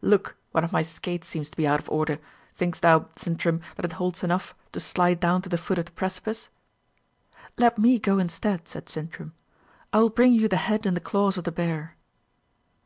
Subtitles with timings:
[0.00, 2.18] Look, one of my skates seems to be out of order.
[2.54, 5.90] Thinkest thou, Sintram, that it holds enough to slide down to the foot of the
[5.92, 6.48] precipice?"
[7.58, 9.34] "Let me go instead," said Sintram.
[9.92, 11.96] "I will bring you the head and the claws of the bear."